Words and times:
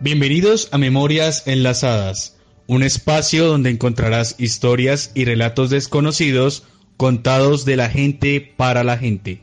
Bienvenidos 0.00 0.68
a 0.70 0.78
Memorias 0.78 1.42
Enlazadas, 1.48 2.38
un 2.68 2.84
espacio 2.84 3.48
donde 3.48 3.70
encontrarás 3.70 4.36
historias 4.38 5.10
y 5.16 5.24
relatos 5.24 5.70
desconocidos 5.70 6.62
contados 6.96 7.64
de 7.64 7.74
la 7.74 7.90
gente 7.90 8.40
para 8.56 8.84
la 8.84 8.96
gente. 8.96 9.42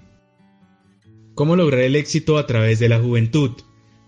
¿Cómo 1.34 1.58
lograr 1.58 1.82
el 1.82 1.98
éxito 1.98 2.38
a 2.38 2.48
través 2.48 2.80
de 2.80 2.88
la 2.88 3.02
juventud? 3.02 3.52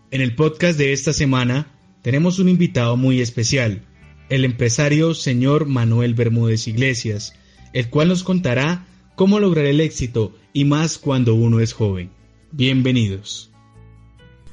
En 0.09 0.21
el 0.21 0.35
podcast 0.35 0.79
de 0.79 0.93
esta 0.93 1.11
semana 1.11 1.77
tenemos 2.01 2.39
un 2.39 2.47
invitado 2.47 2.95
muy 2.95 3.19
especial, 3.19 3.85
el 4.29 4.45
empresario 4.45 5.15
señor 5.15 5.65
Manuel 5.65 6.13
Bermúdez 6.13 6.69
Iglesias, 6.69 7.33
el 7.73 7.89
cual 7.89 8.07
nos 8.07 8.23
contará 8.23 8.87
cómo 9.17 9.41
lograr 9.41 9.65
el 9.65 9.81
éxito 9.81 10.33
y 10.53 10.63
más 10.63 10.97
cuando 10.97 11.35
uno 11.35 11.59
es 11.59 11.73
joven. 11.73 12.09
Bienvenidos. 12.53 13.51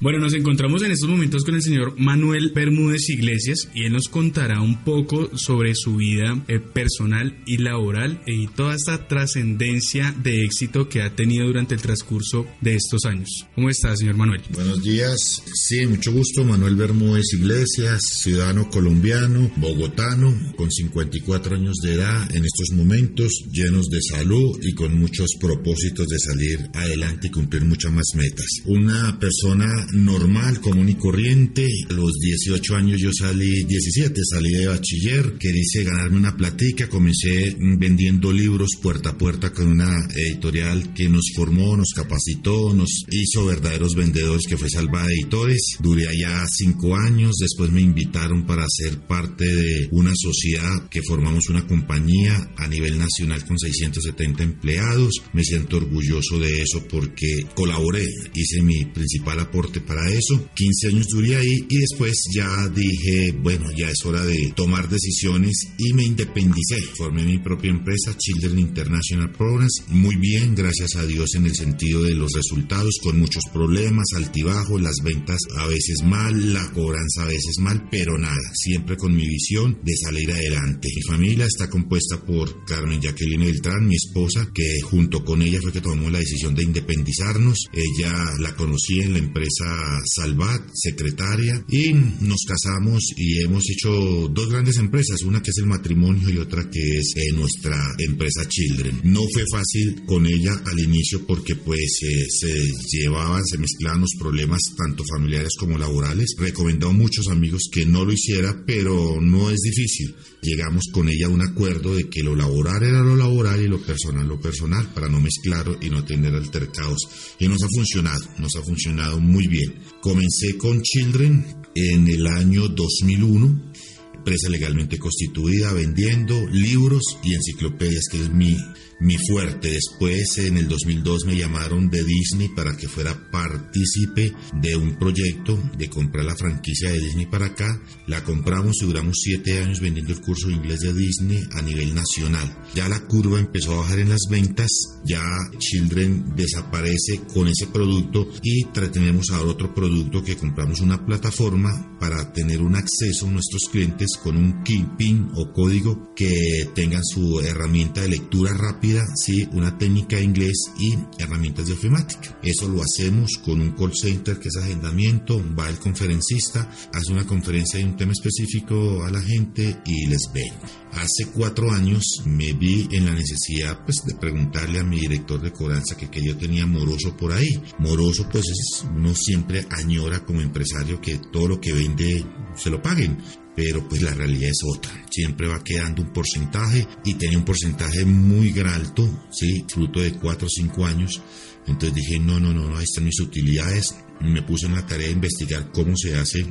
Bueno, 0.04 0.18
nos 0.18 0.34
encontramos 0.34 0.82
en 0.82 0.90
estos 0.90 1.08
momentos 1.08 1.44
con 1.44 1.54
el 1.54 1.62
señor 1.62 1.98
Manuel 1.98 2.52
Bermúdez 2.54 3.08
Iglesias 3.08 3.70
y 3.74 3.84
él 3.86 3.94
nos 3.94 4.08
contará 4.08 4.60
un 4.60 4.84
poco 4.84 5.30
sobre 5.34 5.74
su 5.74 5.96
vida 5.96 6.44
eh, 6.46 6.60
personal 6.60 7.42
y 7.46 7.56
laboral 7.56 8.20
y 8.26 8.48
toda 8.48 8.74
esta 8.74 9.08
trascendencia 9.08 10.14
de 10.22 10.44
éxito 10.44 10.90
que 10.90 11.00
ha 11.00 11.16
tenido 11.16 11.46
durante 11.46 11.74
el 11.74 11.80
transcurso 11.80 12.46
de 12.60 12.74
estos 12.74 13.06
años. 13.06 13.46
¿Cómo 13.54 13.70
está, 13.70 13.96
señor 13.96 14.16
Manuel? 14.16 14.42
Buenos 14.50 14.82
días. 14.82 15.42
Sí, 15.54 15.86
mucho 15.86 16.12
gusto. 16.12 16.44
Manuel 16.44 16.76
Bermúdez 16.76 17.32
Iglesias, 17.32 18.02
ciudadano 18.02 18.68
colombiano, 18.68 19.50
bogotano, 19.56 20.34
con 20.54 20.70
54 20.70 21.56
años 21.56 21.76
de 21.82 21.94
edad 21.94 22.30
en 22.36 22.44
estos 22.44 22.76
momentos, 22.76 23.32
llenos 23.50 23.88
de 23.88 24.02
salud 24.02 24.58
y 24.60 24.74
con 24.74 24.98
muchos 24.98 25.30
propósitos 25.40 26.08
de 26.08 26.18
salir 26.18 26.58
adelante 26.74 27.28
y 27.28 27.30
cumplir 27.30 27.64
muchas 27.64 27.90
más 27.90 28.08
metas. 28.14 28.48
Una 28.66 29.18
persona 29.18 29.72
normal, 29.94 30.60
común 30.60 30.88
y 30.88 30.94
corriente. 30.96 31.68
A 31.90 31.92
los 31.92 32.12
18 32.14 32.76
años 32.76 33.00
yo 33.00 33.10
salí, 33.12 33.64
17, 33.64 34.20
salí 34.24 34.50
de 34.52 34.66
bachiller, 34.66 35.38
quise 35.38 35.84
ganarme 35.84 36.16
una 36.16 36.36
platica, 36.36 36.88
comencé 36.88 37.56
vendiendo 37.58 38.32
libros 38.32 38.70
puerta 38.80 39.10
a 39.10 39.18
puerta 39.18 39.52
con 39.52 39.68
una 39.68 40.06
editorial 40.14 40.92
que 40.94 41.08
nos 41.08 41.32
formó, 41.34 41.76
nos 41.76 41.92
capacitó, 41.94 42.74
nos 42.74 43.04
hizo 43.10 43.46
verdaderos 43.46 43.94
vendedores 43.94 44.46
que 44.46 44.56
fue 44.56 44.70
Salva 44.70 45.06
Editores. 45.06 45.76
Duré 45.80 46.08
allá 46.08 46.44
cinco 46.50 46.96
años, 46.96 47.36
después 47.40 47.70
me 47.70 47.80
invitaron 47.80 48.46
para 48.46 48.66
ser 48.68 48.98
parte 49.00 49.44
de 49.44 49.88
una 49.90 50.12
sociedad 50.14 50.88
que 50.90 51.02
formamos 51.02 51.48
una 51.48 51.66
compañía 51.66 52.50
a 52.56 52.68
nivel 52.68 52.98
nacional 52.98 53.44
con 53.44 53.58
670 53.58 54.42
empleados. 54.42 55.22
Me 55.32 55.44
siento 55.44 55.76
orgulloso 55.76 56.38
de 56.38 56.62
eso 56.62 56.84
porque 56.88 57.46
colaboré, 57.54 58.06
hice 58.34 58.62
mi 58.62 58.84
principal 58.86 59.40
aporte 59.40 59.73
para 59.80 60.10
eso. 60.10 60.48
15 60.54 60.88
años 60.88 61.06
duré 61.08 61.36
ahí 61.36 61.66
y 61.68 61.78
después 61.78 62.14
ya 62.34 62.68
dije, 62.68 63.32
bueno, 63.32 63.70
ya 63.76 63.90
es 63.90 64.04
hora 64.04 64.24
de 64.24 64.52
tomar 64.56 64.88
decisiones 64.88 65.68
y 65.78 65.92
me 65.92 66.04
independicé. 66.04 66.80
Formé 66.96 67.24
mi 67.24 67.38
propia 67.38 67.70
empresa, 67.70 68.16
Children 68.16 68.58
International 68.58 69.30
Programs. 69.32 69.84
Muy 69.88 70.16
bien, 70.16 70.54
gracias 70.54 70.96
a 70.96 71.06
Dios 71.06 71.34
en 71.34 71.46
el 71.46 71.54
sentido 71.54 72.02
de 72.02 72.14
los 72.14 72.32
resultados, 72.32 72.98
con 73.02 73.18
muchos 73.18 73.44
problemas, 73.52 74.06
altibajo, 74.14 74.78
las 74.78 74.96
ventas 75.02 75.38
a 75.56 75.66
veces 75.66 76.02
mal, 76.04 76.52
la 76.52 76.70
cobranza 76.72 77.22
a 77.22 77.26
veces 77.26 77.58
mal, 77.60 77.88
pero 77.90 78.18
nada, 78.18 78.34
siempre 78.54 78.96
con 78.96 79.14
mi 79.14 79.26
visión 79.26 79.78
de 79.82 79.96
salir 79.96 80.30
adelante. 80.30 80.88
Mi 80.94 81.02
familia 81.02 81.46
está 81.46 81.68
compuesta 81.68 82.24
por 82.24 82.64
Carmen 82.64 83.00
Jacqueline 83.00 83.44
Beltrán, 83.44 83.86
mi 83.86 83.96
esposa, 83.96 84.48
que 84.54 84.80
junto 84.82 85.24
con 85.24 85.42
ella 85.42 85.60
fue 85.60 85.72
que 85.72 85.80
tomamos 85.80 86.12
la 86.12 86.18
decisión 86.18 86.54
de 86.54 86.64
independizarnos. 86.64 87.58
Ella 87.72 88.12
la 88.40 88.54
conocí 88.54 89.00
en 89.00 89.12
la 89.12 89.18
empresa 89.18 89.63
Salvat, 90.04 90.62
secretaria, 90.74 91.64
y 91.68 91.92
nos 91.92 92.44
casamos 92.46 93.02
y 93.16 93.40
hemos 93.40 93.64
hecho 93.70 94.28
dos 94.28 94.50
grandes 94.50 94.78
empresas, 94.78 95.22
una 95.22 95.42
que 95.42 95.50
es 95.50 95.58
el 95.58 95.66
matrimonio 95.66 96.28
y 96.30 96.38
otra 96.38 96.68
que 96.68 96.80
es 96.98 97.12
eh, 97.16 97.32
nuestra 97.32 97.76
empresa 97.98 98.48
Children. 98.48 99.00
No 99.04 99.22
fue 99.32 99.44
fácil 99.50 100.04
con 100.06 100.26
ella 100.26 100.60
al 100.66 100.78
inicio 100.78 101.26
porque 101.26 101.56
pues 101.56 102.00
eh, 102.02 102.26
se 102.28 102.72
llevaban, 102.90 103.44
se 103.44 103.58
mezclaban 103.58 104.00
los 104.00 104.14
problemas 104.18 104.60
tanto 104.76 105.04
familiares 105.04 105.52
como 105.58 105.78
laborales. 105.78 106.34
Recomendado 106.38 106.90
a 106.90 106.96
muchos 106.96 107.28
amigos 107.28 107.68
que 107.70 107.86
no 107.86 108.04
lo 108.04 108.12
hiciera, 108.12 108.64
pero 108.66 109.20
no 109.20 109.50
es 109.50 109.60
difícil. 109.60 110.14
Llegamos 110.42 110.84
con 110.92 111.08
ella 111.08 111.26
a 111.26 111.30
un 111.30 111.40
acuerdo 111.40 111.94
de 111.94 112.08
que 112.08 112.22
lo 112.22 112.36
laboral 112.36 112.82
era 112.82 113.02
lo 113.02 113.16
laboral 113.16 113.62
y 113.62 113.68
lo 113.68 113.80
personal 113.80 114.24
lo 114.26 114.40
personal 114.40 114.86
para 114.94 115.08
no 115.08 115.20
mezclarlo 115.20 115.78
y 115.80 115.90
no 115.90 116.04
tener 116.04 116.34
altercados. 116.34 116.98
Y 117.38 117.48
nos 117.48 117.62
ha 117.62 117.68
funcionado, 117.74 118.24
nos 118.38 118.54
ha 118.56 118.62
funcionado 118.62 119.20
muy 119.20 119.46
bien 119.46 119.53
Comencé 120.00 120.56
con 120.58 120.82
Children 120.82 121.44
en 121.74 122.08
el 122.08 122.26
año 122.26 122.68
2001, 122.68 123.72
empresa 124.14 124.48
legalmente 124.48 124.98
constituida, 124.98 125.72
vendiendo 125.72 126.46
libros 126.48 127.02
y 127.22 127.34
enciclopedias, 127.34 128.04
que 128.10 128.20
es 128.20 128.30
mi 128.30 128.56
mi 129.00 129.16
fuerte. 129.18 129.70
Después, 129.70 130.38
en 130.38 130.56
el 130.56 130.68
2002, 130.68 131.26
me 131.26 131.36
llamaron 131.36 131.90
de 131.90 132.04
Disney 132.04 132.48
para 132.48 132.76
que 132.76 132.88
fuera 132.88 133.30
partícipe 133.30 134.32
de 134.60 134.76
un 134.76 134.96
proyecto 134.96 135.60
de 135.76 135.88
comprar 135.88 136.24
la 136.24 136.36
franquicia 136.36 136.90
de 136.90 137.00
Disney 137.00 137.26
para 137.26 137.46
acá. 137.46 137.80
La 138.06 138.24
compramos 138.24 138.76
y 138.82 138.86
duramos 138.86 139.16
siete 139.20 139.58
años 139.60 139.80
vendiendo 139.80 140.12
el 140.12 140.20
curso 140.20 140.48
de 140.48 140.54
inglés 140.54 140.80
de 140.80 140.94
Disney 140.94 141.42
a 141.52 141.62
nivel 141.62 141.94
nacional. 141.94 142.56
Ya 142.74 142.88
la 142.88 143.06
curva 143.06 143.38
empezó 143.38 143.74
a 143.74 143.78
bajar 143.78 143.98
en 143.98 144.10
las 144.10 144.26
ventas, 144.30 144.70
ya 145.04 145.22
Children 145.58 146.34
desaparece 146.36 147.20
con 147.32 147.48
ese 147.48 147.66
producto 147.66 148.28
y 148.42 148.64
tenemos 148.92 149.30
ahora 149.30 149.50
otro 149.50 149.74
producto 149.74 150.22
que 150.22 150.36
compramos 150.36 150.80
una 150.80 151.04
plataforma 151.04 151.96
para 151.98 152.32
tener 152.32 152.60
un 152.60 152.76
acceso 152.76 153.26
a 153.26 153.30
nuestros 153.30 153.68
clientes 153.70 154.18
con 154.22 154.36
un 154.36 154.62
key 154.62 154.86
pin 154.98 155.28
o 155.34 155.52
código 155.52 156.12
que 156.14 156.68
tengan 156.74 157.02
su 157.04 157.40
herramienta 157.40 158.02
de 158.02 158.08
lectura 158.08 158.52
rápida 158.52 158.83
sí, 159.14 159.48
una 159.52 159.76
técnica 159.78 160.16
de 160.16 160.24
inglés 160.24 160.70
y 160.78 160.94
herramientas 161.18 161.66
de 161.66 161.72
ofimática. 161.72 162.38
Eso 162.42 162.68
lo 162.68 162.82
hacemos 162.82 163.38
con 163.44 163.60
un 163.60 163.72
call 163.72 163.92
center 163.94 164.38
que 164.38 164.48
es 164.48 164.56
agendamiento, 164.56 165.42
va 165.58 165.68
el 165.68 165.78
conferencista, 165.78 166.70
hace 166.92 167.12
una 167.12 167.26
conferencia 167.26 167.78
de 167.78 167.86
un 167.86 167.96
tema 167.96 168.12
específico 168.12 169.02
a 169.04 169.10
la 169.10 169.20
gente 169.20 169.80
y 169.86 170.06
les 170.06 170.30
ve. 170.32 170.44
Hace 170.92 171.30
cuatro 171.32 171.70
años 171.72 172.04
me 172.24 172.52
vi 172.52 172.88
en 172.92 173.06
la 173.06 173.14
necesidad 173.14 173.84
pues 173.84 174.02
de 174.06 174.14
preguntarle 174.14 174.78
a 174.78 174.84
mi 174.84 175.00
director 175.00 175.40
de 175.40 175.52
cobranza 175.52 175.96
que, 175.96 176.08
que 176.08 176.22
yo 176.22 176.36
tenía 176.36 176.66
moroso 176.66 177.16
por 177.16 177.32
ahí. 177.32 177.60
Moroso 177.78 178.28
pues 178.30 178.44
es, 178.44 178.84
uno 178.94 179.14
siempre 179.14 179.66
añora 179.70 180.24
como 180.24 180.40
empresario 180.40 181.00
que 181.00 181.18
todo 181.32 181.48
lo 181.48 181.60
que 181.60 181.72
vende 181.72 182.24
se 182.56 182.70
lo 182.70 182.80
paguen 182.80 183.18
pero 183.56 183.88
pues 183.88 184.02
la 184.02 184.14
realidad 184.14 184.50
es 184.50 184.60
otra. 184.64 184.92
Siempre 185.10 185.48
va 185.48 185.62
quedando 185.62 186.02
un 186.02 186.12
porcentaje 186.12 186.86
y 187.04 187.14
tenía 187.14 187.38
un 187.38 187.44
porcentaje 187.44 188.04
muy 188.04 188.54
alto, 188.60 189.26
¿sí? 189.30 189.64
fruto 189.68 190.00
de 190.00 190.12
4 190.12 190.46
o 190.46 190.50
5 190.50 190.86
años. 190.86 191.22
Entonces 191.66 191.94
dije, 191.94 192.18
no, 192.18 192.40
no, 192.40 192.52
no, 192.52 192.68
no, 192.68 192.76
ahí 192.76 192.84
están 192.84 193.04
mis 193.04 193.20
utilidades. 193.20 193.94
Me 194.20 194.42
puse 194.42 194.66
en 194.66 194.74
la 194.74 194.86
tarea 194.86 195.08
de 195.08 195.14
investigar 195.14 195.70
cómo 195.72 195.96
se 195.96 196.16
hace 196.16 196.46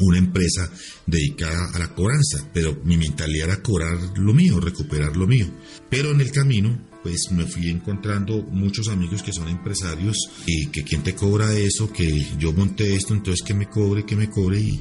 una 0.00 0.18
empresa 0.18 0.70
dedicada 1.06 1.70
a 1.74 1.78
la 1.78 1.94
cobranza, 1.94 2.48
pero 2.52 2.80
mi 2.84 2.96
mentalidad 2.96 3.48
era 3.48 3.62
cobrar 3.62 3.98
lo 4.16 4.32
mío, 4.32 4.60
recuperar 4.60 5.16
lo 5.16 5.26
mío. 5.26 5.46
Pero 5.90 6.12
en 6.12 6.20
el 6.20 6.30
camino, 6.30 6.88
pues 7.02 7.30
me 7.32 7.46
fui 7.46 7.68
encontrando 7.68 8.42
muchos 8.42 8.88
amigos 8.88 9.22
que 9.22 9.32
son 9.32 9.48
empresarios 9.48 10.16
y 10.46 10.66
que 10.66 10.84
quien 10.84 11.02
te 11.02 11.14
cobra 11.14 11.56
eso, 11.56 11.92
que 11.92 12.26
yo 12.38 12.52
monté 12.52 12.94
esto, 12.94 13.14
entonces 13.14 13.44
que 13.44 13.54
me 13.54 13.68
cobre, 13.68 14.04
que 14.04 14.16
me 14.16 14.30
cobre 14.30 14.60
y 14.60 14.80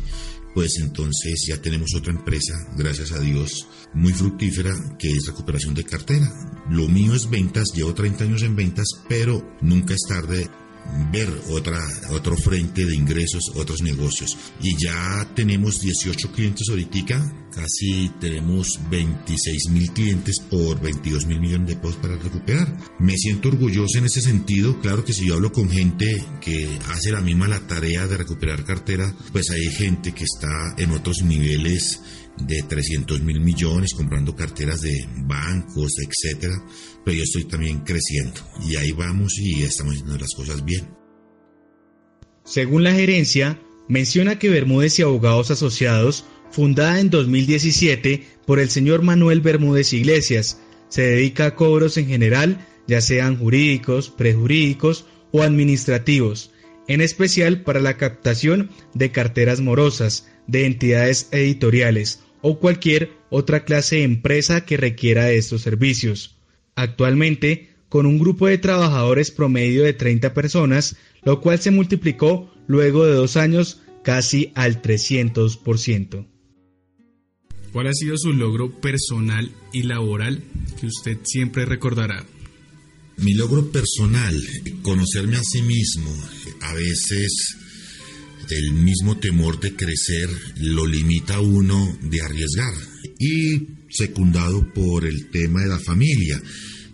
pues 0.57 0.79
entonces 0.79 1.45
ya 1.47 1.61
tenemos 1.61 1.93
otra 1.95 2.11
empresa, 2.11 2.55
gracias 2.75 3.11
a 3.11 3.19
Dios, 3.19 3.67
muy 3.93 4.11
fructífera, 4.11 4.73
que 4.97 5.11
es 5.11 5.27
recuperación 5.27 5.75
de 5.75 5.83
cartera. 5.83 6.27
Lo 6.71 6.87
mío 6.87 7.13
es 7.13 7.29
ventas, 7.29 7.73
llevo 7.75 7.93
30 7.93 8.23
años 8.23 8.41
en 8.41 8.55
ventas, 8.55 8.87
pero 9.07 9.55
nunca 9.61 9.93
es 9.93 10.01
tarde 10.09 10.49
ver 11.11 11.29
otra, 11.49 11.79
otro 12.11 12.35
frente 12.37 12.85
de 12.85 12.95
ingresos, 12.95 13.51
otros 13.55 13.81
negocios. 13.81 14.37
Y 14.61 14.75
ya 14.77 15.27
tenemos 15.35 15.79
18 15.79 16.31
clientes 16.31 16.67
ahorita, 16.69 16.97
Casi 17.57 18.11
tenemos 18.19 18.79
26 18.91 19.69
mil 19.71 19.91
clientes 19.91 20.39
por 20.39 20.79
22 20.79 21.25
mil 21.25 21.39
millones 21.39 21.69
de 21.69 21.75
pesos 21.75 21.95
para 21.95 22.15
recuperar. 22.15 22.77
Me 22.99 23.17
siento 23.17 23.49
orgulloso 23.49 23.97
en 23.97 24.05
ese 24.05 24.21
sentido. 24.21 24.79
Claro 24.79 25.03
que 25.03 25.13
si 25.13 25.25
yo 25.25 25.33
hablo 25.33 25.51
con 25.51 25.67
gente 25.67 26.23
que 26.39 26.69
hace 26.89 27.11
la 27.11 27.21
misma 27.21 27.47
la 27.47 27.59
tarea 27.61 28.05
de 28.05 28.17
recuperar 28.17 28.63
cartera, 28.63 29.11
pues 29.31 29.49
hay 29.49 29.65
gente 29.71 30.13
que 30.13 30.25
está 30.25 30.75
en 30.77 30.91
otros 30.91 31.23
niveles 31.23 31.99
de 32.39 32.61
300 32.63 33.21
mil 33.21 33.39
millones 33.39 33.93
comprando 33.93 34.35
carteras 34.35 34.81
de 34.81 35.07
bancos, 35.25 35.91
etcétera. 35.99 36.63
Pero 37.03 37.17
yo 37.17 37.23
estoy 37.23 37.45
también 37.45 37.79
creciendo 37.79 38.41
y 38.67 38.75
ahí 38.75 38.91
vamos 38.91 39.37
y 39.39 39.63
estamos 39.63 39.93
haciendo 39.93 40.17
las 40.17 40.33
cosas 40.35 40.63
bien. 40.63 40.87
Según 42.43 42.83
la 42.83 42.93
gerencia, 42.93 43.59
menciona 43.87 44.39
que 44.39 44.49
Bermúdez 44.49 44.99
y 44.99 45.01
Abogados 45.01 45.51
Asociados 45.51 46.25
fundada 46.51 46.99
en 46.99 47.09
2017 47.09 48.25
por 48.45 48.59
el 48.59 48.69
señor 48.69 49.01
Manuel 49.01 49.41
Bermúdez 49.41 49.93
Iglesias. 49.93 50.61
Se 50.89 51.01
dedica 51.01 51.47
a 51.47 51.55
cobros 51.55 51.97
en 51.97 52.07
general, 52.07 52.65
ya 52.87 53.01
sean 53.01 53.37
jurídicos, 53.37 54.09
prejurídicos 54.09 55.05
o 55.31 55.43
administrativos, 55.43 56.51
en 56.87 57.01
especial 57.01 57.63
para 57.63 57.81
la 57.81 57.97
captación 57.97 58.69
de 58.93 59.11
carteras 59.11 59.59
morosas, 59.59 60.29
de 60.47 60.65
entidades 60.65 61.27
editoriales 61.31 62.21
o 62.41 62.59
cualquier 62.59 63.11
otra 63.29 63.65
clase 63.65 63.97
de 63.97 64.03
empresa 64.03 64.65
que 64.65 64.77
requiera 64.77 65.25
de 65.25 65.37
estos 65.37 65.61
servicios. 65.61 66.37
Actualmente, 66.75 67.75
con 67.89 68.05
un 68.05 68.19
grupo 68.19 68.47
de 68.47 68.57
trabajadores 68.57 69.31
promedio 69.31 69.83
de 69.83 69.93
30 69.93 70.33
personas, 70.33 70.95
lo 71.23 71.41
cual 71.41 71.59
se 71.59 71.71
multiplicó 71.71 72.53
luego 72.67 73.05
de 73.05 73.13
dos 73.13 73.37
años 73.37 73.81
casi 74.03 74.51
al 74.55 74.81
300%. 74.81 76.27
¿Cuál 77.71 77.87
ha 77.87 77.93
sido 77.93 78.17
su 78.17 78.33
logro 78.33 78.71
personal 78.79 79.51
y 79.73 79.83
laboral 79.83 80.41
que 80.79 80.87
usted 80.87 81.17
siempre 81.23 81.65
recordará? 81.65 82.25
Mi 83.17 83.33
logro 83.33 83.71
personal, 83.71 84.35
conocerme 84.83 85.37
a 85.37 85.43
sí 85.43 85.61
mismo. 85.61 86.11
A 86.61 86.73
veces 86.73 87.57
el 88.49 88.73
mismo 88.73 89.17
temor 89.17 89.59
de 89.59 89.75
crecer 89.75 90.29
lo 90.57 90.85
limita 90.85 91.35
a 91.35 91.41
uno 91.41 91.97
de 92.01 92.21
arriesgar. 92.21 92.73
Y 93.19 93.67
secundado 93.89 94.73
por 94.73 95.05
el 95.05 95.29
tema 95.29 95.61
de 95.61 95.69
la 95.69 95.79
familia. 95.79 96.41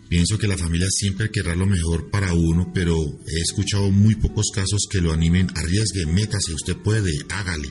Pienso 0.10 0.38
que 0.38 0.48
la 0.48 0.58
familia 0.58 0.88
siempre 0.92 1.32
querrá 1.32 1.56
lo 1.56 1.66
mejor 1.66 2.12
para 2.12 2.34
uno, 2.34 2.72
pero 2.74 2.96
he 3.28 3.42
escuchado 3.42 3.90
muy 3.90 4.16
pocos 4.16 4.52
casos 4.54 4.88
que 4.90 5.02
lo 5.02 5.12
animen, 5.12 5.48
arriesgue, 5.56 6.06
métase, 6.06 6.54
usted 6.54 6.76
puede, 6.78 7.12
hágale. 7.30 7.70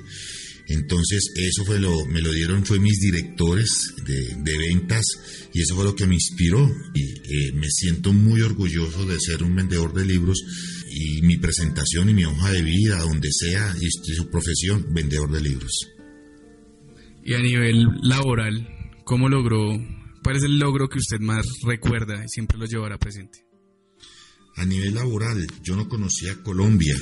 Entonces 0.69 1.32
eso 1.37 1.64
fue 1.64 1.81
lo, 1.81 2.06
me 2.06 2.20
lo 2.20 2.32
dieron 2.32 2.64
fue 2.64 2.79
mis 2.79 3.00
directores 3.00 3.94
de, 4.06 4.59
ventas 4.59 5.05
y 5.53 5.61
eso 5.61 5.75
fue 5.75 5.85
lo 5.85 5.94
que 5.94 6.06
me 6.06 6.14
inspiró 6.14 6.70
y 6.94 7.03
eh, 7.03 7.53
me 7.55 7.69
siento 7.69 8.12
muy 8.12 8.41
orgulloso 8.43 9.05
de 9.06 9.19
ser 9.19 9.43
un 9.43 9.56
vendedor 9.56 9.93
de 9.93 10.05
libros 10.05 10.38
y 10.91 11.23
mi 11.23 11.37
presentación 11.38 12.11
y 12.11 12.14
mi 12.14 12.25
hoja 12.25 12.50
de 12.53 12.62
vida, 12.62 12.99
donde 13.00 13.29
sea, 13.32 13.75
y 13.81 14.14
su 14.14 14.31
profesión, 14.31 14.87
vendedor 14.93 15.31
de 15.32 15.41
libros. 15.41 15.73
Y 17.25 17.35
a 17.35 17.38
nivel 17.38 17.87
laboral, 18.03 18.69
¿cómo 19.05 19.29
logró, 19.29 19.58
cuál 20.23 20.37
es 20.37 20.43
el 20.43 20.58
logro 20.58 20.88
que 20.88 20.99
usted 20.99 21.20
más 21.20 21.47
recuerda 21.65 22.25
y 22.25 22.29
siempre 22.29 22.58
lo 22.58 22.67
llevará 22.67 22.99
presente? 22.99 23.47
A 24.56 24.67
nivel 24.67 24.94
laboral, 24.94 25.47
yo 25.62 25.76
no 25.76 25.88
conocía 25.88 26.43
Colombia, 26.43 26.97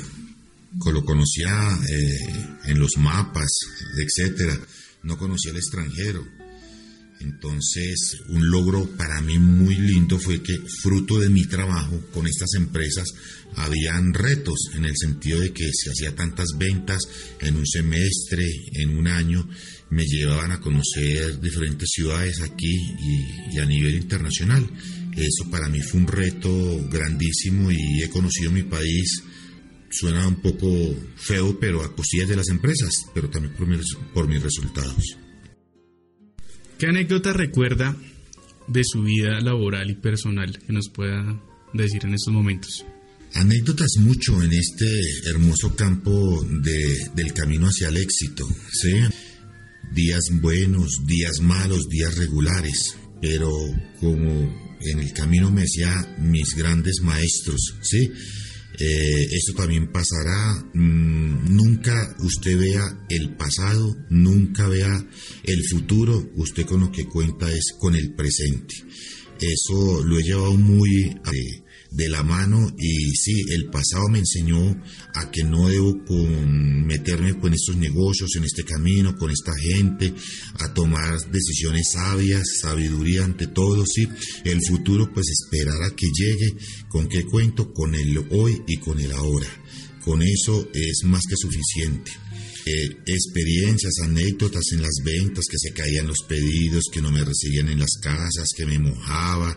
lo 0.93 1.05
conocía 1.05 1.78
eh, 1.88 2.19
en 2.67 2.78
los 2.78 2.96
mapas, 2.99 3.50
etcétera, 3.99 4.58
no 5.02 5.19
conocía 5.19 5.50
el 5.50 5.58
extranjero. 5.58 6.26
Entonces, 7.20 8.17
un 8.28 8.50
logro 8.50 8.87
para 8.96 9.20
mí 9.20 9.38
muy 9.38 9.75
lindo 9.75 10.19
fue 10.19 10.43
que 10.43 10.58
fruto 10.82 11.19
de 11.19 11.28
mi 11.28 11.44
trabajo 11.44 12.00
con 12.14 12.26
estas 12.26 12.55
empresas 12.55 13.08
habían 13.56 14.14
retos 14.14 14.70
en 14.75 14.87
el 14.87 14.96
sentido 14.96 15.40
de 15.40 15.52
que 15.52 15.69
se 15.70 15.90
hacía 15.90 16.14
tantas 16.14 16.49
ventas 16.56 17.02
en 17.40 17.56
un 17.56 17.67
semestre, 17.67 18.46
en 18.72 18.96
un 18.96 19.06
año, 19.06 19.46
me 19.90 20.06
llevaban 20.06 20.52
a 20.52 20.61
conocer 20.61 21.38
diferentes 21.40 21.90
ciudades 21.93 22.40
aquí 22.40 22.75
y 23.52 23.58
a 23.58 23.67
nivel 23.67 23.96
internacional. 23.96 24.67
Eso 25.14 25.50
para 25.50 25.69
mí 25.69 25.81
fue 25.82 26.00
un 26.00 26.06
reto 26.06 26.88
grandísimo 26.88 27.70
y 27.70 28.02
he 28.02 28.08
conocido 28.08 28.50
mi 28.50 28.62
país 28.62 29.25
suena 29.91 30.27
un 30.27 30.37
poco 30.37 30.67
feo, 31.17 31.59
pero 31.59 31.83
a 31.83 31.95
cosillas 31.95 32.29
de 32.29 32.37
las 32.37 32.49
empresas, 32.49 33.07
pero 33.15 33.29
también 33.29 33.55
por 33.55 33.67
mis, 33.67 33.95
por 34.15 34.29
mis 34.29 34.43
resultados. 34.43 35.17
¿Qué 36.79 36.87
anécdota 36.87 37.33
recuerda 37.33 37.97
de 38.67 38.83
su 38.85 39.03
vida 39.03 39.41
laboral 39.41 39.91
y 39.91 39.97
personal 39.97 40.59
que 40.59 40.73
nos 40.73 40.89
pueda 40.89 41.43
decir 41.75 42.05
en 42.05 42.15
estos 42.15 42.33
momentos? 42.33 42.87
Anécdotas 43.35 43.97
mucho 43.99 44.43
en 44.43 44.53
este 44.53 45.01
hermoso 45.29 45.75
campo 45.77 46.43
de, 46.45 47.11
del 47.15 47.33
camino 47.33 47.67
hacia 47.67 47.89
el 47.89 47.99
éxito, 47.99 48.49
¿sí? 48.73 48.95
Días 49.93 50.23
buenos, 50.41 51.07
días 51.07 51.41
malos, 51.41 51.89
días 51.89 52.17
regulares, 52.17 52.97
pero 53.21 53.51
como 54.01 54.79
en 54.81 54.99
el 54.99 55.13
camino 55.13 55.51
me 55.51 55.63
decía 55.63 56.17
mis 56.19 56.55
grandes 56.57 57.01
maestros, 57.03 57.75
¿sí? 57.83 58.11
Eh, 58.81 59.29
esto 59.31 59.53
también 59.55 59.93
pasará. 59.93 60.65
Mm, 60.73 61.55
nunca 61.55 62.17
usted 62.21 62.59
vea 62.59 63.06
el 63.11 63.37
pasado, 63.37 63.94
nunca 64.09 64.69
vea 64.69 65.06
el 65.44 65.62
futuro. 65.69 66.31
Usted 66.37 66.65
con 66.65 66.81
lo 66.81 66.91
que 66.91 67.05
cuenta 67.05 67.53
es 67.53 67.75
con 67.79 67.94
el 67.94 68.15
presente. 68.15 68.75
Eso 69.38 70.03
lo 70.03 70.19
he 70.19 70.23
llevado 70.23 70.56
muy... 70.56 70.88
Eh, 71.32 71.62
de 71.91 72.09
la 72.09 72.23
mano 72.23 72.73
y 72.79 73.11
sí, 73.17 73.45
el 73.51 73.67
pasado 73.67 74.09
me 74.09 74.21
enseñó 74.21 74.81
a 75.15 75.31
que 75.31 75.43
no 75.43 75.69
debo 75.69 76.05
con 76.05 76.87
meterme 76.87 77.39
con 77.39 77.53
estos 77.53 77.77
negocios, 77.77 78.37
en 78.37 78.45
este 78.45 78.65
camino, 78.65 79.17
con 79.17 79.31
esta 79.31 79.53
gente, 79.57 80.15
a 80.61 80.73
tomar 80.73 81.19
decisiones 81.31 81.93
sabias, 81.93 82.59
sabiduría 82.61 83.25
ante 83.25 83.47
todo, 83.49 83.85
sí. 83.87 84.09
El 84.45 84.61
futuro 84.67 85.13
pues 85.13 85.27
esperar 85.31 85.83
a 85.83 85.95
que 85.95 86.09
llegue, 86.13 86.55
con 86.89 87.09
qué 87.09 87.25
cuento, 87.25 87.73
con 87.73 87.95
el 87.95 88.19
hoy 88.31 88.63
y 88.67 88.77
con 88.79 89.01
el 89.01 89.13
ahora. 89.13 89.49
Con 90.05 90.23
eso 90.23 90.69
es 90.73 91.03
más 91.05 91.23
que 91.29 91.37
suficiente. 91.37 92.13
Eh, 92.72 92.96
experiencias, 93.06 93.94
anécdotas 94.05 94.62
en 94.72 94.82
las 94.82 94.94
ventas, 95.05 95.46
que 95.50 95.58
se 95.58 95.72
caían 95.72 96.06
los 96.06 96.22
pedidos, 96.28 96.84
que 96.93 97.02
no 97.02 97.11
me 97.11 97.25
recibían 97.25 97.69
en 97.69 97.81
las 97.81 97.99
casas, 98.00 98.50
que 98.56 98.64
me 98.64 98.78
mojaba, 98.78 99.56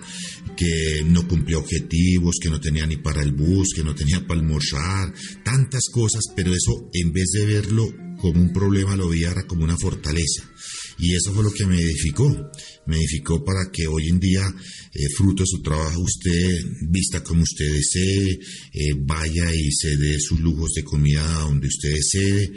que 0.58 1.04
no 1.06 1.28
cumplía 1.28 1.60
objetivos, 1.60 2.38
que 2.42 2.50
no 2.50 2.60
tenía 2.60 2.88
ni 2.88 2.98
para 2.98 3.22
el 3.22 3.34
bus, 3.34 3.74
que 3.76 3.84
no 3.84 3.94
tenía 3.94 4.26
para 4.26 4.40
almorzar, 4.40 5.14
tantas 5.44 5.90
cosas, 5.92 6.24
pero 6.36 6.56
eso 6.56 6.90
en 6.94 7.12
vez 7.14 7.30
de 7.34 7.46
verlo 7.46 7.94
como 8.18 8.42
un 8.42 8.52
problema 8.52 8.96
lo 8.96 9.10
veía 9.10 9.34
como 9.46 9.64
una 9.64 9.78
fortaleza. 9.78 10.50
Y 10.98 11.14
eso 11.14 11.34
fue 11.34 11.44
lo 11.44 11.52
que 11.52 11.66
me 11.66 11.82
edificó. 11.82 12.52
Me 12.86 12.98
edificó 12.98 13.44
para 13.44 13.70
que 13.72 13.88
hoy 13.88 14.08
en 14.08 14.20
día, 14.20 14.44
eh, 14.94 15.08
fruto 15.16 15.44
de 15.44 15.48
su 15.48 15.62
trabajo, 15.62 16.02
usted 16.02 16.50
vista 16.90 17.24
como 17.24 17.44
usted 17.44 17.74
desee, 17.74 18.40
eh, 18.74 18.94
vaya 18.98 19.54
y 19.54 19.72
se 19.72 19.98
dé 19.98 20.20
sus 20.20 20.40
lujos 20.40 20.72
de 20.74 20.84
comida 20.84 21.26
donde 21.40 21.68
usted 21.68 21.94
desee, 21.94 22.54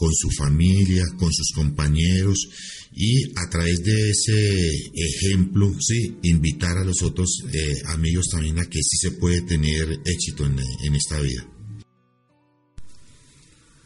con 0.00 0.14
su 0.14 0.30
familia, 0.30 1.04
con 1.18 1.30
sus 1.30 1.52
compañeros 1.52 2.48
y 2.90 3.22
a 3.38 3.50
través 3.50 3.84
de 3.84 4.08
ese 4.08 4.70
ejemplo, 4.94 5.70
sí, 5.78 6.16
invitar 6.22 6.78
a 6.78 6.84
los 6.84 7.02
otros 7.02 7.44
eh, 7.52 7.82
amigos 7.84 8.28
también 8.32 8.58
a 8.58 8.64
que 8.64 8.80
sí 8.82 8.96
se 8.96 9.10
puede 9.10 9.42
tener 9.42 10.00
éxito 10.06 10.46
en 10.46 10.94
esta 10.94 11.20
vida. 11.20 11.46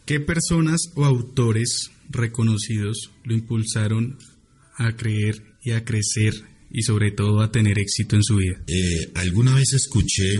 ¿Qué 0.06 0.20
personas 0.20 0.82
o 0.94 1.04
autores 1.04 1.90
reconocidos 2.10 3.10
lo 3.24 3.34
impulsaron 3.34 4.16
a 4.76 4.94
creer 4.94 5.42
y 5.64 5.72
a 5.72 5.84
crecer 5.84 6.34
y 6.70 6.82
sobre 6.82 7.10
todo 7.10 7.40
a 7.40 7.50
tener 7.50 7.76
éxito 7.80 8.14
en 8.14 8.22
su 8.22 8.36
vida? 8.36 8.62
Eh, 8.68 9.10
alguna 9.16 9.52
vez 9.56 9.72
escuché 9.72 10.38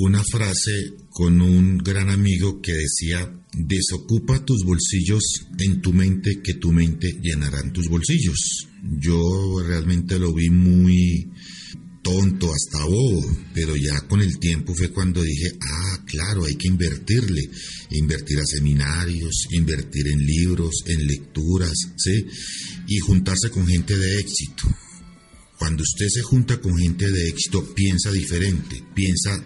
una 0.00 0.22
frase 0.22 0.94
con 1.10 1.40
un 1.40 1.78
gran 1.78 2.08
amigo 2.08 2.60
que 2.62 2.72
decía, 2.72 3.32
desocupa 3.52 4.44
tus 4.44 4.62
bolsillos 4.64 5.22
en 5.58 5.80
tu 5.80 5.92
mente 5.92 6.40
que 6.40 6.54
tu 6.54 6.70
mente 6.70 7.18
llenarán 7.20 7.72
tus 7.72 7.88
bolsillos. 7.88 8.68
Yo 9.00 9.60
realmente 9.66 10.16
lo 10.20 10.32
vi 10.32 10.50
muy 10.50 11.28
tonto, 12.00 12.52
hasta 12.52 12.84
bobo, 12.84 13.26
pero 13.52 13.74
ya 13.74 14.00
con 14.06 14.22
el 14.22 14.38
tiempo 14.38 14.72
fue 14.72 14.90
cuando 14.90 15.20
dije, 15.20 15.50
ah, 15.60 16.04
claro, 16.06 16.44
hay 16.44 16.54
que 16.54 16.68
invertirle, 16.68 17.50
invertir 17.90 18.38
a 18.38 18.46
seminarios, 18.46 19.48
invertir 19.50 20.06
en 20.06 20.24
libros, 20.24 20.84
en 20.86 21.06
lecturas, 21.08 21.74
¿sí? 21.96 22.24
Y 22.86 22.98
juntarse 22.98 23.50
con 23.50 23.66
gente 23.66 23.96
de 23.96 24.20
éxito. 24.20 24.62
Cuando 25.58 25.82
usted 25.82 26.06
se 26.08 26.22
junta 26.22 26.60
con 26.60 26.76
gente 26.78 27.10
de 27.10 27.28
éxito, 27.28 27.74
piensa 27.74 28.12
diferente, 28.12 28.82
piensa 28.94 29.42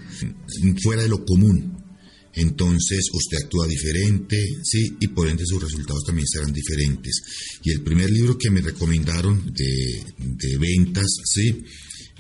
fuera 0.82 1.02
de 1.02 1.08
lo 1.08 1.24
común. 1.24 1.78
entonces 2.34 3.10
usted 3.12 3.44
actúa 3.44 3.66
diferente, 3.66 4.42
¿sí? 4.62 4.96
Y 5.00 5.08
por 5.08 5.28
ende 5.28 5.44
sus 5.44 5.62
resultados 5.62 6.02
también 6.04 6.26
serán 6.26 6.52
diferentes. 6.52 7.20
Y 7.62 7.72
el 7.72 7.82
primer 7.82 8.10
libro 8.10 8.38
que 8.38 8.50
me 8.50 8.62
recomendaron 8.62 9.52
de, 9.52 10.56
ventas, 10.58 11.06
¿sí? 11.24 11.62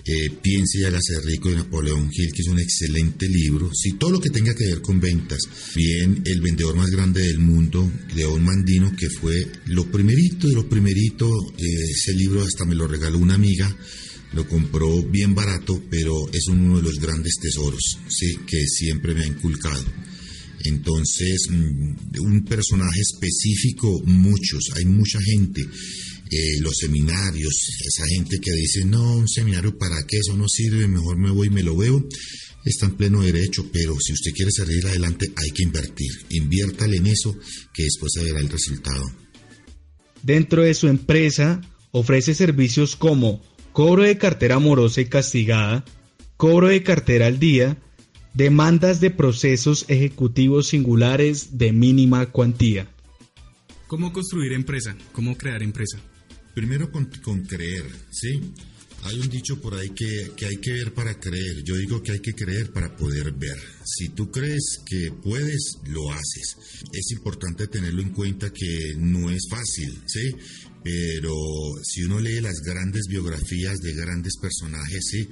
Eh, 0.04 0.30
Piense 0.42 0.80
y 0.80 0.84
hágase 0.84 1.20
rico 1.24 1.48
de 1.48 1.56
Napoleón 1.56 2.10
Hill, 2.12 2.32
que 2.32 2.42
es 2.42 2.48
un 2.48 2.58
excelente 2.58 3.28
libro. 3.28 3.70
Sí, 3.72 3.92
todo 3.92 4.10
lo 4.10 4.20
que 4.20 4.30
tenga 4.30 4.54
que 4.54 4.66
ver 4.66 4.80
con 4.80 5.00
ventas. 5.00 5.40
Bien, 5.76 6.22
el 6.24 6.40
vendedor 6.40 6.74
más 6.74 6.90
grande 6.90 7.22
del 7.22 7.38
mundo, 7.38 7.90
León 8.14 8.44
Mandino, 8.44 8.94
que 8.96 9.08
fue 9.08 9.46
lo 9.66 9.88
primerito 9.90 10.48
de 10.48 10.54
lo 10.54 10.68
primerito. 10.68 11.28
Eh, 11.56 11.90
ese 11.90 12.14
libro 12.14 12.42
hasta 12.42 12.64
me 12.64 12.74
lo 12.74 12.88
regaló 12.88 13.18
una 13.18 13.34
amiga. 13.34 13.74
Lo 14.32 14.48
compró 14.48 15.02
bien 15.04 15.34
barato, 15.34 15.80
pero 15.90 16.28
es 16.32 16.48
uno 16.48 16.78
de 16.78 16.82
los 16.82 16.98
grandes 16.98 17.34
tesoros, 17.40 17.98
que 18.46 18.66
siempre 18.66 19.14
me 19.14 19.22
ha 19.22 19.26
inculcado. 19.26 19.84
Entonces, 20.64 21.48
mm, 21.50 22.20
un 22.20 22.44
personaje 22.44 23.00
específico, 23.00 24.02
muchos, 24.06 24.70
hay 24.74 24.84
mucha 24.86 25.20
gente 25.20 25.68
eh, 26.32 26.60
los 26.60 26.76
seminarios, 26.78 27.52
esa 27.86 28.06
gente 28.06 28.40
que 28.40 28.52
dice, 28.52 28.86
no, 28.86 29.16
un 29.16 29.28
seminario 29.28 29.76
para 29.76 30.02
qué, 30.08 30.16
eso 30.16 30.34
no 30.34 30.48
sirve, 30.48 30.88
mejor 30.88 31.18
me 31.18 31.30
voy 31.30 31.48
y 31.48 31.50
me 31.50 31.62
lo 31.62 31.76
veo, 31.76 32.02
está 32.64 32.86
en 32.86 32.96
pleno 32.96 33.20
derecho, 33.20 33.68
pero 33.70 33.96
si 34.00 34.14
usted 34.14 34.32
quiere 34.32 34.50
salir 34.50 34.86
adelante 34.86 35.30
hay 35.36 35.50
que 35.50 35.62
invertir, 35.62 36.10
inviértale 36.30 36.96
en 36.96 37.08
eso 37.08 37.36
que 37.74 37.82
después 37.82 38.12
se 38.14 38.24
verá 38.24 38.40
el 38.40 38.48
resultado. 38.48 39.04
Dentro 40.22 40.62
de 40.62 40.72
su 40.72 40.88
empresa 40.88 41.60
ofrece 41.90 42.34
servicios 42.34 42.96
como 42.96 43.42
cobro 43.72 44.02
de 44.02 44.16
cartera 44.16 44.54
amorosa 44.54 45.02
y 45.02 45.06
castigada, 45.06 45.84
cobro 46.38 46.68
de 46.68 46.82
cartera 46.82 47.26
al 47.26 47.38
día, 47.38 47.76
demandas 48.32 49.00
de 49.00 49.10
procesos 49.10 49.84
ejecutivos 49.88 50.68
singulares 50.68 51.58
de 51.58 51.72
mínima 51.72 52.24
cuantía. 52.32 52.88
¿Cómo 53.86 54.14
construir 54.14 54.54
empresa? 54.54 54.96
¿Cómo 55.12 55.36
crear 55.36 55.62
empresa? 55.62 56.00
Primero 56.54 56.90
con, 56.92 57.06
creer, 57.46 57.84
¿sí? 58.10 58.40
Hay 59.04 59.18
un 59.18 59.28
dicho 59.28 59.60
por 59.60 59.74
ahí 59.74 59.90
que, 59.90 60.46
hay 60.46 60.56
que 60.58 60.72
ver 60.72 60.92
para 60.94 61.18
creer. 61.18 61.64
Yo 61.64 61.76
digo 61.76 62.02
que 62.02 62.12
hay 62.12 62.20
que 62.20 62.34
creer 62.34 62.70
para 62.72 62.94
poder 62.94 63.32
ver. 63.32 63.58
Si 63.84 64.10
tú 64.10 64.30
crees 64.30 64.80
que 64.86 65.10
puedes, 65.22 65.78
lo 65.86 66.12
haces. 66.12 66.56
Es 66.92 67.10
importante 67.12 67.66
tenerlo 67.66 68.02
en 68.02 68.10
cuenta 68.10 68.52
que 68.52 68.94
no 68.98 69.30
es 69.30 69.48
fácil, 69.50 69.98
¿sí? 70.06 70.30
Pero 70.84 71.34
si 71.82 72.02
uno 72.02 72.20
lee 72.20 72.40
las 72.40 72.60
grandes 72.60 73.06
biografías 73.08 73.78
de 73.78 73.94
grandes 73.94 74.36
personajes, 74.40 75.04
¿sí? 75.10 75.28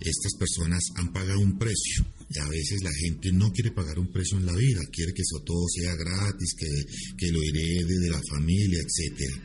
Estas 0.00 0.34
personas 0.38 0.82
han 0.96 1.12
pagado 1.12 1.40
un 1.40 1.56
precio. 1.56 2.04
A 2.40 2.48
veces 2.48 2.82
la 2.82 2.92
gente 2.92 3.30
no 3.32 3.52
quiere 3.52 3.70
pagar 3.70 3.98
un 3.98 4.10
precio 4.10 4.38
en 4.38 4.46
la 4.46 4.54
vida, 4.54 4.80
quiere 4.90 5.14
que 5.14 5.22
eso 5.22 5.42
todo 5.44 5.66
sea 5.68 5.94
gratis, 5.94 6.54
que, 6.58 6.66
que 7.16 7.30
lo 7.30 7.40
herede 7.40 8.00
de 8.00 8.10
la 8.10 8.20
familia, 8.28 8.80
etcétera. 8.82 9.40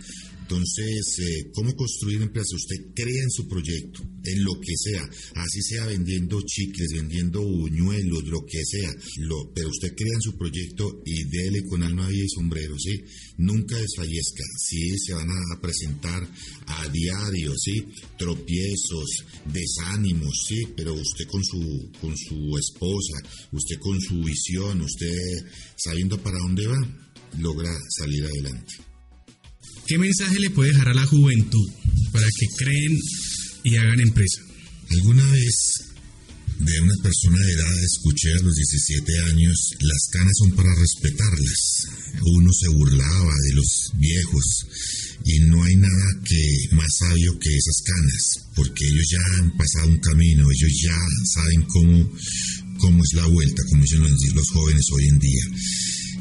Entonces, 0.50 1.20
eh, 1.20 1.52
¿cómo 1.54 1.76
construir 1.76 2.24
empresa? 2.24 2.56
Usted 2.56 2.88
crea 2.96 3.22
en 3.22 3.30
su 3.30 3.48
proyecto, 3.48 4.02
en 4.24 4.44
lo 4.44 4.60
que 4.60 4.74
sea, 4.76 5.08
así 5.36 5.62
sea 5.62 5.86
vendiendo 5.86 6.42
chicles, 6.42 6.90
vendiendo 6.92 7.44
buñuelos, 7.44 8.24
lo 8.24 8.44
que 8.48 8.66
sea, 8.66 8.90
lo, 9.18 9.54
pero 9.54 9.70
usted 9.70 9.94
crea 9.96 10.16
en 10.16 10.22
su 10.22 10.36
proyecto 10.36 11.04
y 11.06 11.24
dele 11.26 11.64
con 11.66 11.84
alma, 11.84 12.08
vida 12.08 12.24
y 12.26 12.30
sombrero, 12.30 12.80
¿sí? 12.80 13.00
Nunca 13.38 13.78
desfallezca, 13.78 14.44
sí, 14.58 14.98
se 14.98 15.14
van 15.14 15.30
a 15.30 15.62
presentar 15.62 16.28
a 16.66 16.90
diario, 16.90 17.54
¿sí? 17.56 17.86
Tropiezos, 18.18 19.24
desánimos, 19.54 20.34
¿sí? 20.48 20.68
Pero 20.76 20.96
usted 20.96 21.28
con 21.28 21.46
su, 21.46 21.92
con 22.02 22.18
su 22.18 22.58
esposa, 22.58 23.22
usted 23.52 23.78
con 23.78 24.02
su 24.02 24.24
visión, 24.24 24.82
usted 24.82 25.46
sabiendo 25.76 26.18
para 26.18 26.40
dónde 26.40 26.66
va, 26.66 26.80
logra 27.38 27.70
salir 27.96 28.26
adelante. 28.26 28.89
¿Qué 29.90 29.98
mensaje 29.98 30.40
le 30.40 30.52
puede 30.52 30.70
dejar 30.70 30.90
a 30.90 30.94
la 30.94 31.06
juventud 31.08 31.68
para 32.12 32.28
que 32.28 32.46
creen 32.60 32.96
y 33.64 33.76
hagan 33.76 34.00
empresa? 34.00 34.40
Alguna 34.92 35.26
vez 35.32 35.56
de 36.60 36.80
una 36.80 36.94
persona 37.02 37.40
de 37.40 37.54
edad 37.54 37.84
escuché 37.84 38.34
a 38.34 38.44
los 38.44 38.54
17 38.54 39.20
años, 39.32 39.58
las 39.80 40.06
canas 40.12 40.34
son 40.38 40.52
para 40.52 40.76
respetarlas. 40.76 41.88
Uno 42.22 42.54
se 42.54 42.68
burlaba 42.68 43.34
de 43.48 43.54
los 43.56 43.92
viejos 43.96 44.68
y 45.26 45.40
no 45.50 45.64
hay 45.64 45.76
nada 45.78 46.22
que 46.24 46.76
más 46.76 46.96
sabio 47.00 47.40
que 47.40 47.50
esas 47.50 47.82
canas, 47.82 48.48
porque 48.54 48.86
ellos 48.86 49.08
ya 49.10 49.40
han 49.40 49.58
pasado 49.58 49.88
un 49.88 50.00
camino, 50.02 50.52
ellos 50.52 50.82
ya 50.84 51.00
saben 51.34 51.64
cómo, 51.64 52.12
cómo 52.78 53.04
es 53.04 53.14
la 53.16 53.26
vuelta, 53.26 53.64
como 53.72 53.82
dicen 53.82 54.02
los, 54.36 54.50
jóvenes 54.50 54.86
hoy 54.94 55.08
en 55.08 55.18
día. 55.18 55.44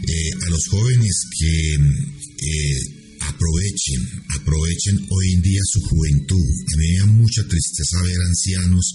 Eh, 0.08 0.30
a 0.46 0.48
los 0.48 0.68
jóvenes 0.68 1.20
que 1.38 1.74
eh, 1.74 2.97
aprovechen, 3.20 4.22
aprovechen 4.36 5.06
hoy 5.10 5.32
en 5.34 5.42
día 5.42 5.60
su 5.64 5.80
juventud. 5.80 6.46
A 6.72 6.76
mí 6.76 6.88
me 6.88 6.98
da 6.98 7.06
mucha 7.06 7.46
tristeza 7.46 8.02
ver 8.02 8.20
ancianos 8.26 8.94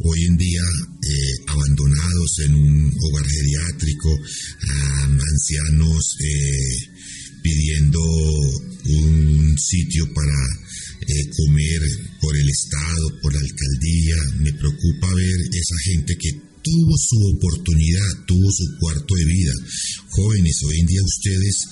hoy 0.00 0.24
en 0.24 0.36
día 0.36 0.62
eh, 0.62 1.44
abandonados 1.46 2.38
en 2.44 2.54
un 2.54 2.94
hogar 3.02 3.26
geriátrico, 3.28 4.18
ancianos 5.18 6.16
eh, 6.20 6.98
pidiendo 7.42 8.00
un 8.00 9.56
sitio 9.58 10.12
para 10.12 10.34
eh, 11.06 11.30
comer 11.36 11.80
por 12.20 12.36
el 12.36 12.48
Estado, 12.48 13.20
por 13.22 13.32
la 13.32 13.40
alcaldía. 13.40 14.16
Me 14.40 14.52
preocupa 14.52 15.14
ver 15.14 15.40
esa 15.52 15.76
gente 15.84 16.16
que 16.16 16.48
tuvo 16.62 16.98
su 16.98 17.16
oportunidad, 17.36 18.24
tuvo 18.26 18.50
su 18.50 18.78
cuarto 18.78 19.14
de 19.14 19.24
vida. 19.24 19.52
Jóvenes, 20.10 20.62
hoy 20.64 20.80
en 20.80 20.86
día 20.86 21.02
ustedes 21.02 21.66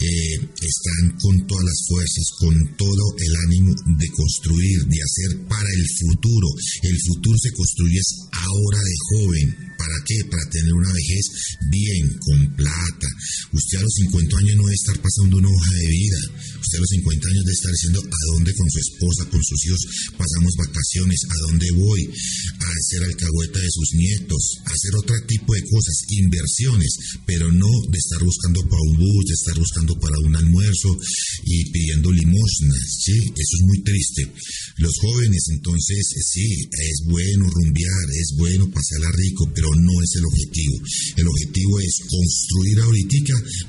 eh, 0.00 0.36
están 0.40 1.18
con 1.20 1.46
todas 1.46 1.64
las 1.64 1.80
fuerzas, 1.86 2.24
con 2.38 2.54
todo 2.76 3.04
el 3.18 3.32
ánimo 3.48 3.74
de 3.98 4.08
construir, 4.16 4.78
de 4.86 4.98
hacer 5.02 5.46
para 5.46 5.68
el 5.68 5.86
futuro. 6.00 6.48
El 6.82 6.98
futuro 7.06 7.36
se 7.38 7.52
construye 7.52 8.00
ahora 8.32 8.80
de 8.80 8.96
joven. 9.10 9.56
¿Para 9.76 9.96
qué? 10.06 10.16
Para 10.30 10.48
tener 10.50 10.72
una 10.72 10.92
vejez 10.92 11.24
bien, 11.70 12.18
con 12.20 12.56
plata. 12.56 13.08
Usted 13.52 13.78
a 13.78 13.82
los 13.82 13.94
50 13.94 14.38
años 14.38 14.56
no 14.56 14.64
debe 14.64 14.74
estar 14.74 15.00
pasando 15.00 15.36
una 15.36 15.48
hoja 15.48 15.74
de 15.74 15.88
vida. 15.88 16.20
Usted 16.60 16.78
a 16.78 16.80
los 16.80 16.90
50 16.90 17.28
años 17.28 17.44
debe 17.44 17.58
estar 17.60 17.72
diciendo 17.72 18.00
a 18.00 18.22
dónde 18.32 18.54
con 18.54 18.70
su 18.70 18.78
esposa, 18.78 19.22
con 19.30 19.42
sus 19.44 19.60
hijos 19.66 19.82
pasamos 20.16 20.54
vacaciones, 20.56 21.20
a 21.28 21.36
dónde 21.48 21.68
voy, 21.72 22.02
a 22.06 22.68
hacer 22.72 23.04
alcahueta 23.04 23.58
de 23.60 23.70
sus 23.70 23.94
nietos, 23.94 24.42
a 24.64 24.70
hacer 24.70 24.92
otro 24.96 25.16
tipo 25.26 25.54
de 25.54 25.64
cosas, 25.68 25.96
inversiones, 26.08 26.92
pero 27.26 27.52
no 27.52 27.70
de 27.90 27.98
estar 27.98 28.22
buscando 28.24 28.60
para 28.68 28.82
un 28.82 28.96
bus, 28.96 29.24
de 29.26 29.34
estar 29.34 29.56
buscando 29.58 29.98
para 30.00 30.18
un 30.18 30.36
almuerzo 30.36 30.96
y 31.44 31.70
pidiendo 31.70 32.12
limosnas, 32.12 32.80
¿sí? 33.04 33.18
Eso 33.18 33.54
es 33.58 33.62
muy 33.66 33.82
triste. 33.82 34.32
Los 34.78 34.96
jóvenes, 34.98 35.44
entonces, 35.52 36.02
sí, 36.32 36.68
es 36.72 37.04
bueno 37.04 37.48
rumbear, 37.48 38.06
es 38.16 38.34
bueno 38.36 38.70
pasarla 38.70 39.10
rico, 39.12 39.50
pero 39.54 39.68
no 39.74 40.02
es 40.02 40.10
el 40.16 40.24
objetivo. 40.24 40.76
El 41.16 41.28
objetivo 41.28 41.80
es 41.80 42.00
construir 42.08 42.80
ahorita 42.80 43.10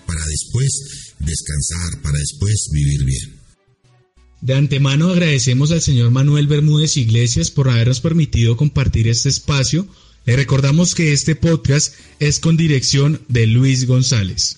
para 0.05 0.25
después 0.27 0.69
descansar, 1.25 2.01
para 2.01 2.17
después 2.17 2.69
vivir 2.71 3.05
bien. 3.05 3.41
De 4.41 4.55
antemano 4.55 5.09
agradecemos 5.09 5.71
al 5.71 5.81
señor 5.81 6.09
Manuel 6.09 6.47
Bermúdez 6.47 6.97
Iglesias 6.97 7.51
por 7.51 7.69
habernos 7.69 8.01
permitido 8.01 8.57
compartir 8.57 9.07
este 9.07 9.29
espacio. 9.29 9.87
Le 10.25 10.35
recordamos 10.35 10.95
que 10.95 11.13
este 11.13 11.35
podcast 11.35 11.93
es 12.19 12.39
con 12.39 12.57
dirección 12.57 13.21
de 13.27 13.45
Luis 13.45 13.85
González. 13.85 14.57